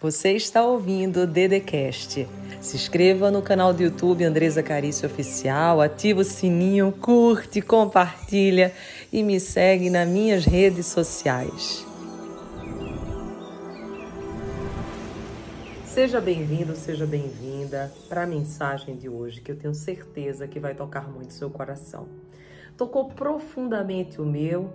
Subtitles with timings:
[0.00, 2.24] Você está ouvindo o Dedecast.
[2.60, 8.72] Se inscreva no canal do YouTube Andresa Carício Oficial, ativa o sininho, curte, compartilha
[9.12, 11.84] e me segue nas minhas redes sociais.
[15.84, 20.76] Seja bem-vindo, seja bem-vinda para a mensagem de hoje, que eu tenho certeza que vai
[20.76, 22.06] tocar muito seu coração.
[22.76, 24.72] Tocou profundamente o meu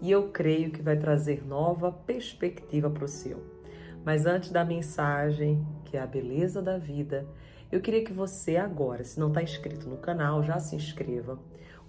[0.00, 3.61] e eu creio que vai trazer nova perspectiva para o seu.
[4.04, 7.26] Mas antes da mensagem, que é a beleza da vida,
[7.70, 11.38] eu queria que você agora, se não está inscrito no canal, já se inscreva.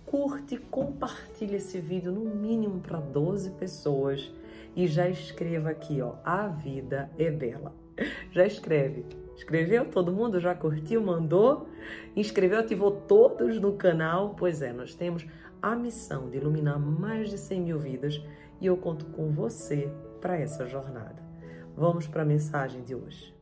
[0.06, 4.32] Curte e compartilhe esse vídeo no mínimo para 12 pessoas
[4.76, 7.76] e já escreva aqui, ó, a vida é bela.
[8.32, 9.06] Já escreve.
[9.36, 9.86] Escreveu?
[9.86, 11.68] Todo mundo já curtiu, mandou?
[12.16, 14.36] Inscreveu, ativou todos no canal?
[14.36, 15.28] Pois é, nós temos
[15.62, 18.20] a missão de iluminar mais de 100 mil vidas
[18.60, 21.23] e eu conto com você para essa jornada.
[21.76, 23.34] Vamos para a mensagem de hoje.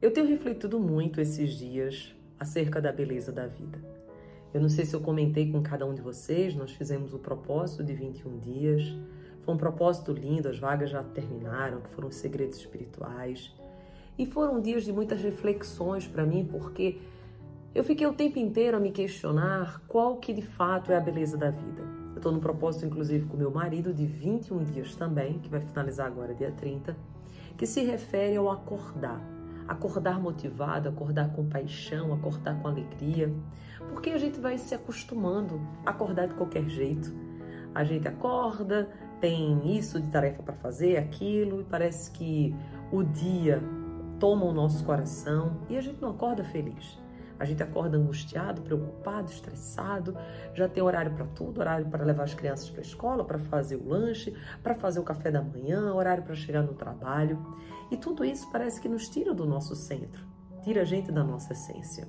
[0.00, 3.78] Eu tenho refletido muito esses dias acerca da beleza da vida.
[4.52, 7.82] Eu não sei se eu comentei com cada um de vocês, nós fizemos o propósito
[7.82, 8.94] de 21 dias.
[9.44, 13.50] Foi um propósito lindo, as vagas já terminaram, que foram segredos espirituais.
[14.18, 17.00] E foram dias de muitas reflexões para mim, porque
[17.74, 21.38] eu fiquei o tempo inteiro a me questionar qual que de fato é a beleza
[21.38, 21.82] da vida.
[22.10, 26.06] Eu estou no propósito, inclusive, com meu marido de 21 dias também, que vai finalizar
[26.06, 26.94] agora dia 30,
[27.56, 29.20] que se refere ao acordar.
[29.66, 33.32] Acordar motivado, acordar com paixão, acordar com alegria,
[33.90, 37.10] porque a gente vai se acostumando a acordar de qualquer jeito.
[37.74, 42.54] A gente acorda, tem isso de tarefa para fazer, aquilo, e parece que
[42.92, 43.62] o dia
[44.20, 47.01] toma o nosso coração e a gente não acorda feliz.
[47.42, 50.16] A gente acorda angustiado, preocupado, estressado,
[50.54, 53.74] já tem horário para tudo, horário para levar as crianças para a escola, para fazer
[53.74, 57.44] o lanche, para fazer o café da manhã, horário para chegar no trabalho.
[57.90, 60.24] E tudo isso parece que nos tira do nosso centro,
[60.62, 62.06] tira a gente da nossa essência.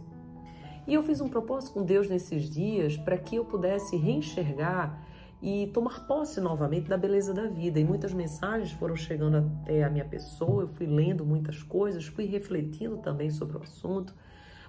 [0.86, 5.04] E eu fiz um propósito com Deus nesses dias para que eu pudesse reenxergar
[5.42, 7.80] e tomar posse novamente da beleza da vida.
[7.80, 12.26] E muitas mensagens foram chegando até a minha pessoa, eu fui lendo muitas coisas, fui
[12.26, 14.14] refletindo também sobre o assunto.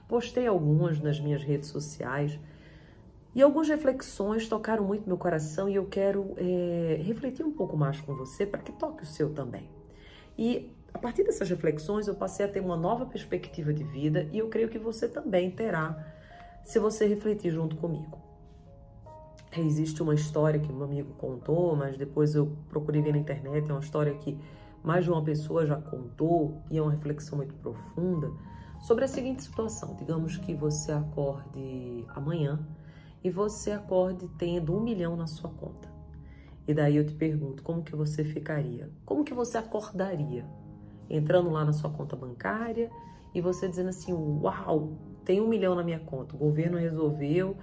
[0.09, 2.39] Postei algumas nas minhas redes sociais
[3.35, 8.01] e algumas reflexões tocaram muito meu coração e eu quero é, refletir um pouco mais
[8.01, 9.69] com você para que toque o seu também.
[10.39, 14.39] E a partir dessas reflexões eu passei a ter uma nova perspectiva de vida e
[14.39, 16.15] eu creio que você também terá
[16.63, 18.23] se você refletir junto comigo.
[19.57, 23.73] Existe uma história que meu amigo contou, mas depois eu procurei ver na internet, é
[23.73, 24.39] uma história que
[24.83, 28.31] mais de uma pessoa já contou e é uma reflexão muito profunda
[28.85, 32.61] sobre a seguinte situação: digamos que você acorde amanhã
[33.23, 35.93] e você acorde tendo um milhão na sua conta.
[36.69, 38.91] E daí eu te pergunto, como que você ficaria?
[39.05, 40.47] Como que você acordaria?
[41.09, 42.91] Entrando lá na sua conta bancária
[43.35, 47.57] e você dizendo assim, uau, tem um milhão na minha conta, o governo resolveu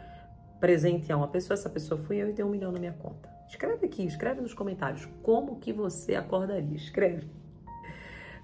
[0.60, 3.30] presentear uma pessoa, essa pessoa fui eu e tem um milhão na minha conta.
[3.48, 7.28] Escreve aqui, escreve nos comentários como que você acordaria, escreve.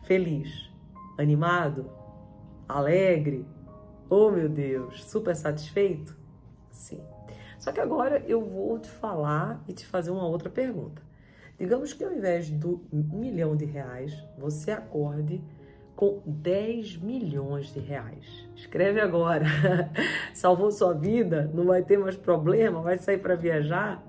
[0.03, 0.71] Feliz,
[1.19, 1.91] animado,
[2.67, 3.45] alegre,
[4.09, 6.15] oh meu Deus, super satisfeito?
[6.71, 7.01] Sim.
[7.57, 11.01] Só que agora eu vou te falar e te fazer uma outra pergunta.
[11.57, 15.41] Digamos que ao invés do um milhão de reais, você acorde
[15.97, 18.47] com 10 milhões de reais.
[18.55, 19.45] Escreve agora.
[20.31, 21.49] Salvou sua vida?
[21.51, 22.81] Não vai ter mais problema?
[22.81, 24.03] Vai sair para viajar?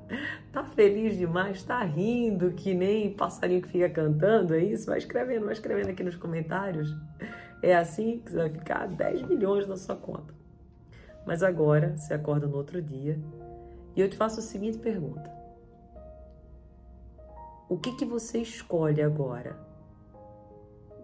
[0.52, 1.62] Tá feliz demais?
[1.62, 4.54] Tá rindo que nem passarinho que fica cantando?
[4.54, 4.84] É isso?
[4.84, 6.94] Vai escrevendo, vai escrevendo aqui nos comentários.
[7.62, 10.32] É assim que você vai ficar 10 milhões na sua conta.
[11.26, 13.18] Mas agora você acorda no outro dia
[13.96, 15.30] e eu te faço a seguinte pergunta:
[17.68, 19.58] O que, que você escolhe agora?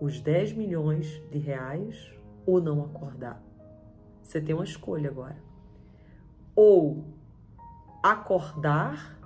[0.00, 2.12] Os 10 milhões de reais
[2.46, 3.42] ou não acordar?
[4.22, 5.36] Você tem uma escolha agora.
[6.54, 7.04] Ou
[8.02, 9.18] acordar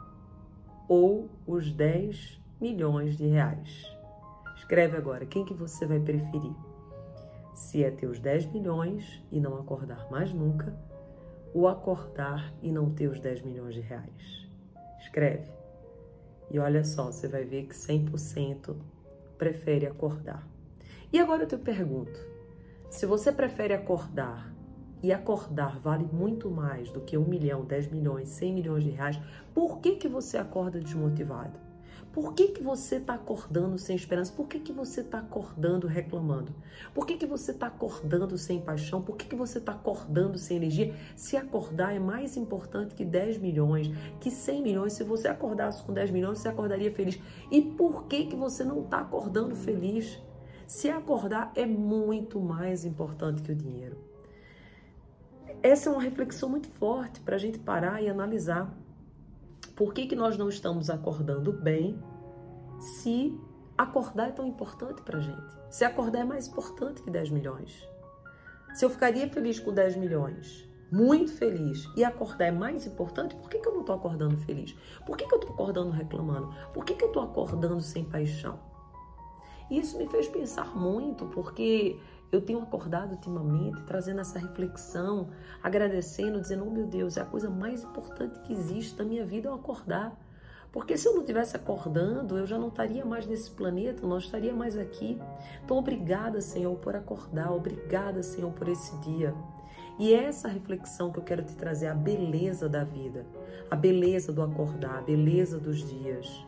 [0.88, 3.84] ou os 10 milhões de reais.
[4.56, 6.67] Escreve agora, quem que você vai preferir?
[7.58, 10.72] Se é ter os 10 milhões e não acordar mais nunca,
[11.52, 14.48] ou acordar e não ter os 10 milhões de reais.
[15.00, 15.50] Escreve.
[16.50, 18.76] E olha só, você vai ver que 100%
[19.36, 20.46] prefere acordar.
[21.12, 22.18] E agora eu te pergunto:
[22.88, 24.54] se você prefere acordar
[25.02, 29.20] e acordar vale muito mais do que 1 milhão, 10 milhões, 100 milhões de reais,
[29.52, 31.58] por que, que você acorda desmotivado?
[32.12, 34.32] Por que, que você está acordando sem esperança?
[34.32, 36.54] Por que, que você está acordando reclamando?
[36.94, 39.02] Por que, que você está acordando sem paixão?
[39.02, 40.94] Por que, que você está acordando sem energia?
[41.14, 43.88] Se acordar é mais importante que 10 milhões,
[44.20, 44.94] que 100 milhões.
[44.94, 47.20] Se você acordasse com 10 milhões, você acordaria feliz.
[47.50, 50.20] E por que, que você não está acordando feliz?
[50.66, 53.96] Se acordar é muito mais importante que o dinheiro.
[55.62, 58.72] Essa é uma reflexão muito forte para a gente parar e analisar.
[59.78, 62.02] Por que, que nós não estamos acordando bem
[62.80, 63.32] se
[63.76, 65.56] acordar é tão importante para gente?
[65.70, 67.88] Se acordar é mais importante que 10 milhões.
[68.74, 73.48] Se eu ficaria feliz com 10 milhões, muito feliz, e acordar é mais importante, por
[73.48, 74.74] que, que eu não estou acordando feliz?
[75.06, 76.52] Por que, que eu estou acordando reclamando?
[76.74, 78.58] Por que, que eu estou acordando sem paixão?
[79.70, 85.28] Isso me fez pensar muito, porque eu tenho acordado ultimamente trazendo essa reflexão,
[85.62, 89.48] agradecendo, dizendo: Oh meu Deus, é a coisa mais importante que existe da minha vida
[89.48, 90.16] é eu acordar.
[90.70, 94.52] Porque se eu não estivesse acordando, eu já não estaria mais nesse planeta, não estaria
[94.52, 95.18] mais aqui.
[95.64, 99.34] Então, obrigada, Senhor, por acordar, obrigada, Senhor, por esse dia.
[99.98, 103.26] E é essa reflexão que eu quero te trazer, a beleza da vida,
[103.70, 106.46] a beleza do acordar, a beleza dos dias.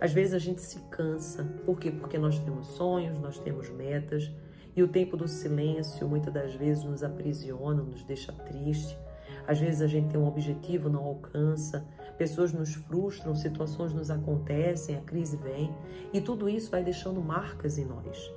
[0.00, 1.90] Às vezes a gente se cansa, por quê?
[1.90, 4.30] Porque nós temos sonhos, nós temos metas,
[4.76, 8.98] e o tempo do silêncio muitas das vezes nos aprisiona, nos deixa triste.
[9.46, 11.86] Às vezes a gente tem um objetivo, não alcança,
[12.16, 15.74] pessoas nos frustram, situações nos acontecem, a crise vem
[16.12, 18.32] e tudo isso vai deixando marcas em nós.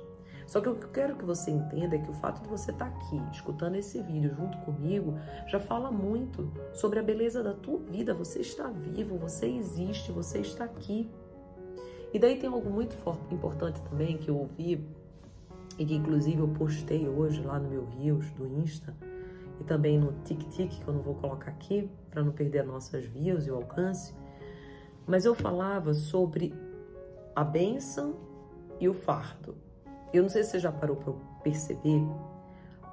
[0.46, 2.70] Só que o que eu quero que você entenda é que o fato de você
[2.70, 5.14] estar aqui, escutando esse vídeo junto comigo,
[5.46, 8.14] já fala muito sobre a beleza da tua vida.
[8.14, 11.10] Você está vivo, você existe, você está aqui.
[12.14, 12.96] E daí tem algo muito
[13.30, 14.82] importante também que eu ouvi
[15.78, 18.94] e que inclusive eu postei hoje lá no meu Rios do Insta
[19.60, 23.46] e também no TikTok, que eu não vou colocar aqui para não perder nossas views
[23.46, 24.12] e o alcance.
[25.06, 26.52] Mas eu falava sobre
[27.34, 28.16] a bênção
[28.80, 29.56] e o fardo.
[30.12, 32.02] Eu não sei se você já parou para perceber,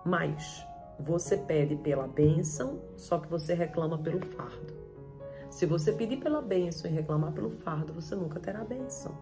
[0.05, 0.65] mas
[0.99, 4.73] você pede pela bênção, só que você reclama pelo fardo.
[5.49, 9.13] Se você pedir pela bênção e reclamar pelo fardo, você nunca terá bênção.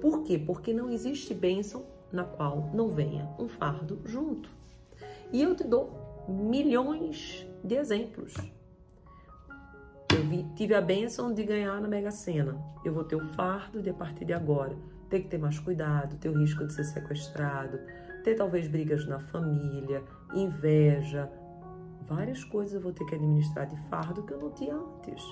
[0.00, 0.38] Por quê?
[0.38, 4.50] Porque não existe bênção na qual não venha um fardo junto.
[5.32, 8.34] E eu te dou milhões de exemplos.
[10.12, 12.56] Eu vi, tive a bênção de ganhar na Mega Sena.
[12.84, 14.76] Eu vou ter o fardo de a partir de agora
[15.08, 17.78] ter que ter mais cuidado, ter o risco de ser sequestrado,
[18.24, 20.02] ter talvez brigas na família,
[20.34, 21.30] inveja,
[22.02, 25.22] várias coisas eu vou ter que administrar de fardo que eu não tinha antes.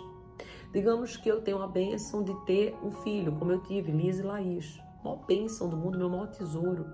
[0.72, 4.22] Digamos que eu tenho a bênção de ter um filho, como eu tive, Liz e
[4.22, 6.86] Laís maior bênção do mundo, meu maior tesouro.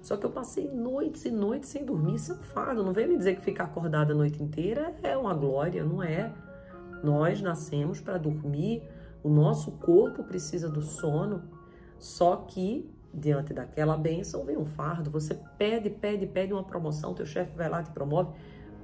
[0.00, 2.82] Só que eu passei noites e noites sem dormir, isso é.
[2.82, 6.32] Não vem me dizer que ficar acordada a noite inteira é uma glória, não é.
[7.02, 8.82] Nós nascemos para dormir,
[9.22, 11.42] o nosso corpo precisa do sono,
[11.98, 15.10] só que diante daquela bênção vem um fardo.
[15.10, 18.32] Você pede, pede, pede uma promoção, teu chefe vai lá te promove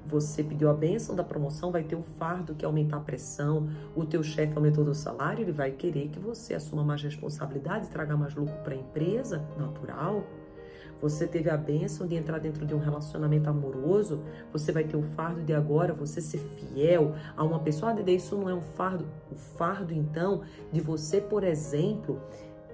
[0.07, 4.05] você pediu a benção da promoção, vai ter o fardo que aumentar a pressão, o
[4.05, 8.35] teu chefe aumentou o salário, ele vai querer que você assuma mais responsabilidade, traga mais
[8.35, 10.25] lucro para a empresa, natural.
[11.01, 14.23] Você teve a benção de entrar dentro de um relacionamento amoroso,
[14.53, 17.93] você vai ter o fardo de agora você ser fiel a uma pessoa.
[17.93, 19.05] Ah, isso não é um fardo.
[19.31, 22.21] O fardo, então, de você, por exemplo,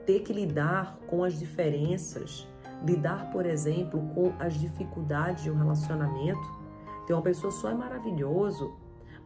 [0.04, 2.46] ter que lidar com as diferenças,
[2.84, 6.57] lidar, por exemplo, com as dificuldades de um relacionamento
[7.08, 8.76] ter uma pessoa só é maravilhoso,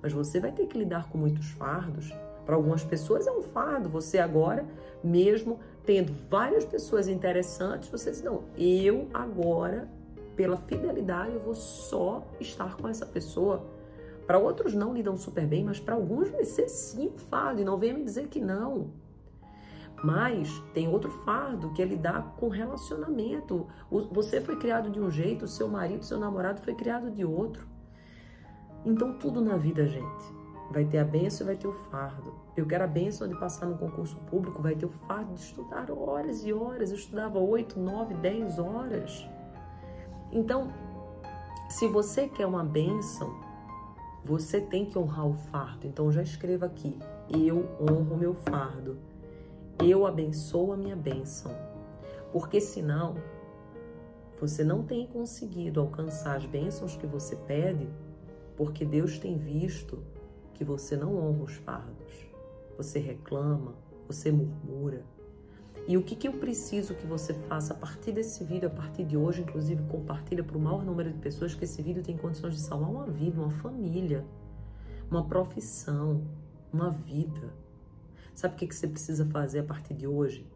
[0.01, 2.15] mas você vai ter que lidar com muitos fardos.
[2.47, 3.89] Para algumas pessoas é um fardo.
[3.89, 4.65] Você agora,
[5.03, 9.89] mesmo tendo várias pessoas interessantes, você diz: não, eu agora,
[10.37, 13.67] pela fidelidade, eu vou só estar com essa pessoa.
[14.29, 17.61] Para outros não lidam super bem, mas para alguns vai ser sim um fardo.
[17.61, 18.93] E não venha me dizer que não.
[20.05, 23.67] Mas tem outro fardo que é lidar com relacionamento.
[23.91, 27.72] Você foi criado de um jeito, seu marido, seu namorado foi criado de outro.
[28.85, 30.25] Então, tudo na vida, gente,
[30.73, 32.35] vai ter a benção e vai ter o fardo.
[32.57, 35.91] Eu quero a benção de passar no concurso público, vai ter o fardo de estudar
[35.91, 36.91] horas e horas.
[36.91, 39.27] Eu estudava 8, 9, 10 horas.
[40.33, 40.73] Então,
[41.69, 43.33] se você quer uma benção,
[44.25, 45.87] você tem que honrar o fardo.
[45.87, 46.99] Então, já escreva aqui:
[47.29, 48.99] eu honro meu fardo.
[49.79, 51.53] Eu abençoo a minha bênção.
[52.33, 53.15] Porque senão,
[54.41, 57.89] você não tem conseguido alcançar as bênçãos que você pede
[58.57, 60.03] porque Deus tem visto
[60.55, 62.27] que você não honra os fardos,
[62.77, 63.75] você reclama,
[64.07, 65.05] você murmura.
[65.89, 69.05] E o que, que eu preciso que você faça a partir desse vídeo, a partir
[69.05, 72.55] de hoje, inclusive compartilha para o maior número de pessoas que esse vídeo tem condições
[72.55, 74.25] de salvar uma vida, uma família,
[75.11, 76.23] uma profissão,
[76.73, 77.53] uma vida.
[78.33, 80.47] Sabe o que você precisa fazer a partir de hoje?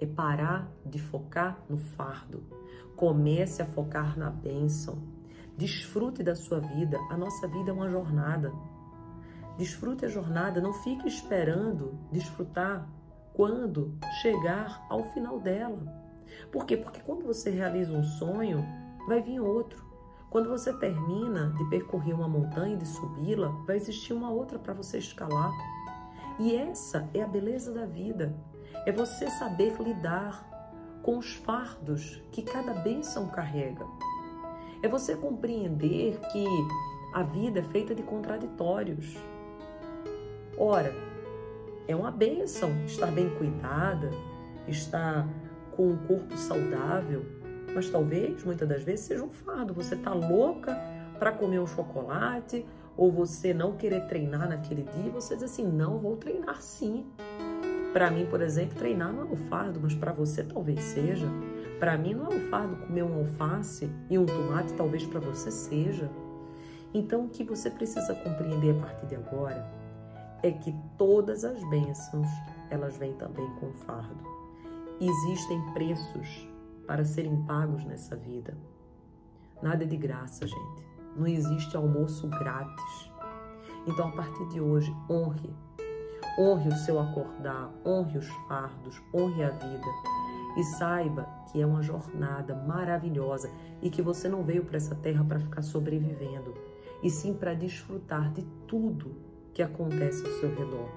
[0.00, 2.42] É parar de focar no fardo.
[2.94, 5.02] Comece a focar na bênção.
[5.58, 6.96] Desfrute da sua vida.
[7.10, 8.52] A nossa vida é uma jornada.
[9.56, 12.88] Desfrute a jornada, não fique esperando desfrutar
[13.32, 15.82] quando chegar ao final dela.
[16.52, 16.76] Por quê?
[16.76, 18.64] Porque quando você realiza um sonho,
[19.08, 19.84] vai vir outro.
[20.30, 24.98] Quando você termina de percorrer uma montanha de subi-la, vai existir uma outra para você
[24.98, 25.50] escalar.
[26.38, 28.32] E essa é a beleza da vida.
[28.86, 30.48] É você saber lidar
[31.02, 33.84] com os fardos que cada bênção carrega.
[34.82, 36.44] É você compreender que
[37.12, 39.16] a vida é feita de contraditórios.
[40.56, 40.94] Ora,
[41.86, 44.10] é uma bênção estar bem cuidada,
[44.66, 45.26] estar
[45.76, 47.24] com um corpo saudável,
[47.74, 49.72] mas talvez, muitas das vezes, seja um fardo.
[49.74, 50.76] Você tá louca
[51.18, 52.64] para comer um chocolate,
[52.96, 57.06] ou você não querer treinar naquele dia, você diz assim: não, vou treinar sim.
[57.92, 61.26] Para mim, por exemplo, treinar não é um fardo, mas para você talvez seja.
[61.78, 65.50] Para mim não é um fardo comer um alface e um tomate, talvez para você
[65.50, 66.10] seja.
[66.92, 69.64] Então, o que você precisa compreender a partir de agora
[70.42, 72.28] é que todas as bênçãos,
[72.70, 74.24] elas vêm também com fardo.
[75.00, 76.48] Existem preços
[76.86, 78.56] para serem pagos nessa vida.
[79.62, 80.86] Nada é de graça, gente.
[81.16, 83.12] Não existe almoço grátis.
[83.86, 85.54] Então, a partir de hoje, honre.
[86.38, 90.17] Honre o seu acordar, honre os fardos, honre a vida.
[90.58, 93.48] E saiba que é uma jornada maravilhosa
[93.80, 96.52] e que você não veio para essa terra para ficar sobrevivendo,
[97.00, 99.16] e sim para desfrutar de tudo
[99.54, 100.88] que acontece ao seu redor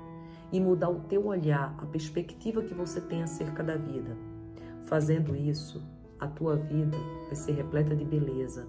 [0.51, 4.17] e mudar o teu olhar, a perspectiva que você tem acerca da vida.
[4.85, 5.81] Fazendo isso,
[6.19, 8.67] a tua vida vai ser repleta de beleza.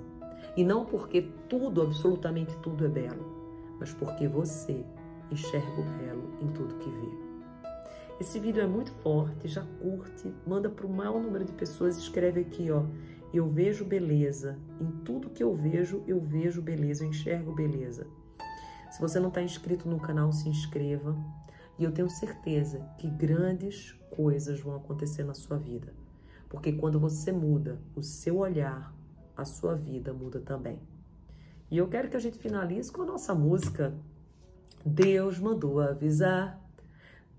[0.56, 3.24] E não porque tudo, absolutamente tudo é belo,
[3.80, 4.84] mas porque você
[5.30, 7.31] enxerga o belo em tudo que vê.
[8.22, 12.42] Esse vídeo é muito forte, já curte, manda para o maior número de pessoas, escreve
[12.42, 12.84] aqui, ó.
[13.34, 18.06] Eu vejo beleza, em tudo que eu vejo, eu vejo beleza, eu enxergo beleza.
[18.92, 21.16] Se você não está inscrito no canal, se inscreva.
[21.76, 25.92] E eu tenho certeza que grandes coisas vão acontecer na sua vida.
[26.48, 28.94] Porque quando você muda o seu olhar,
[29.36, 30.78] a sua vida muda também.
[31.68, 33.92] E eu quero que a gente finalize com a nossa música.
[34.86, 36.61] Deus mandou avisar,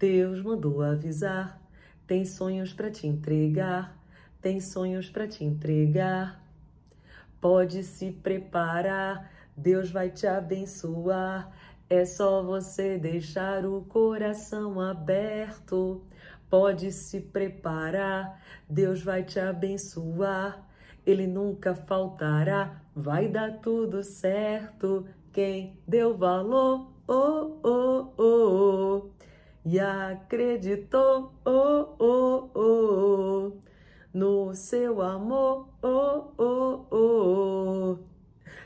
[0.04, 1.62] Deus mandou avisar.
[2.06, 3.98] Tem sonhos para te entregar,
[4.42, 6.44] tem sonhos para te entregar.
[7.40, 11.50] Pode se preparar, Deus vai te abençoar.
[11.90, 16.04] É só você deixar o coração aberto.
[16.50, 20.68] Pode se preparar, Deus vai te abençoar.
[21.06, 25.08] Ele nunca faltará, vai dar tudo certo.
[25.32, 29.13] Quem deu valor, oh, oh, oh, oh
[29.66, 33.74] e acreditou, oh, oh, oh, oh
[34.14, 37.98] no seu amor, oh, oh.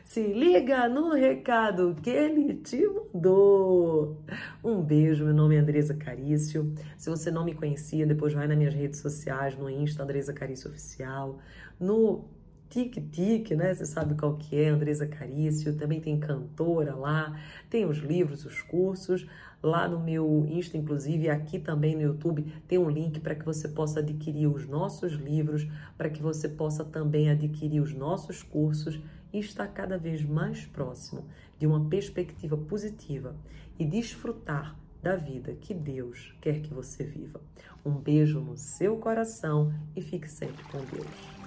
[0.04, 4.18] Se liga no recado que ele te mandou.
[4.64, 6.74] Um beijo, meu nome é Andresa Carício.
[6.98, 10.70] Se você não me conhecia, depois vai nas minhas redes sociais, no Insta, Andresa Carício
[10.70, 11.40] Oficial,
[11.80, 12.26] no
[12.70, 13.74] Tic-Tic, né?
[13.74, 15.76] Você sabe qual que é, Andresa Carício.
[15.76, 19.28] Também tem cantora lá, tem os livros, os cursos.
[19.62, 23.68] Lá no meu Insta, inclusive, aqui também no YouTube, tem um link para que você
[23.68, 29.00] possa adquirir os nossos livros, para que você possa também adquirir os nossos cursos
[29.34, 31.26] e estar cada vez mais próximo
[31.58, 33.36] de uma perspectiva positiva
[33.80, 37.42] e desfrutar da vida que Deus quer que você viva.
[37.86, 41.47] Um beijo no seu coração e fique sempre com Deus.